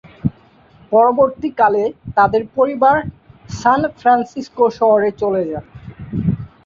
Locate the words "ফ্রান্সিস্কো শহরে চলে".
3.99-5.41